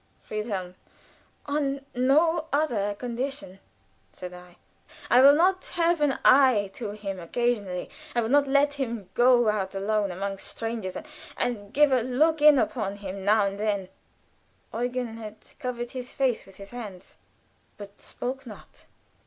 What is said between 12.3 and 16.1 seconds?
in upon him now and then." Eugen had covered